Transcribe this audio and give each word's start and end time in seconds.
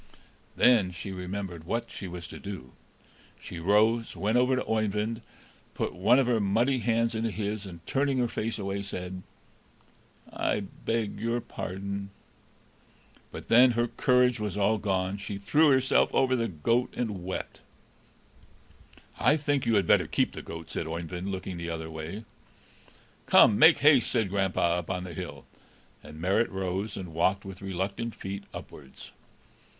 Then 0.55 0.89
she 0.89 1.11
remembered 1.11 1.63
what 1.65 1.91
she 1.91 2.07
was 2.07 2.27
to 2.29 2.39
do; 2.39 2.71
she 3.39 3.59
rose, 3.59 4.17
went 4.17 4.35
over 4.35 4.55
to 4.55 4.65
Oeyvind, 4.65 5.21
put 5.75 5.93
one 5.93 6.17
of 6.17 6.25
her 6.25 6.39
muddy 6.39 6.79
hands 6.79 7.13
into 7.13 7.29
his, 7.29 7.67
and, 7.67 7.85
turning 7.85 8.17
her 8.17 8.27
face 8.27 8.57
away, 8.57 8.81
said: 8.81 9.21
"I 10.33 10.61
beg 10.61 11.19
your 11.19 11.39
pardon!" 11.39 12.09
But 13.31 13.47
then 13.47 13.73
her 13.73 13.89
courage 13.89 14.39
was 14.39 14.57
all 14.57 14.79
gone; 14.79 15.17
she 15.17 15.37
threw 15.37 15.69
herself 15.69 16.11
over 16.15 16.35
the 16.35 16.47
goat, 16.47 16.91
and 16.97 17.23
wept. 17.23 17.61
"I 19.19 19.37
think 19.37 19.67
you 19.67 19.75
had 19.75 19.85
better 19.85 20.07
keep 20.07 20.31
the 20.31 20.41
goat," 20.41 20.71
said 20.71 20.87
Oeyvind, 20.87 21.29
looking 21.31 21.57
the 21.57 21.69
other 21.69 21.91
way. 21.91 22.25
"Come, 23.27 23.59
make 23.59 23.77
haste!" 23.81 24.09
said 24.09 24.29
grandpapa, 24.31 24.77
up 24.79 24.89
on 24.89 25.03
the 25.03 25.13
hill; 25.13 25.45
and 26.01 26.19
Marit 26.19 26.49
rose, 26.49 26.97
and 26.97 27.13
walked 27.13 27.45
with 27.45 27.61
reluctant 27.61 28.15
feet 28.15 28.45
upwards. 28.51 29.11